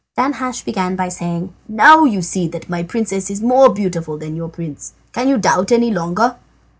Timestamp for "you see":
2.05-2.47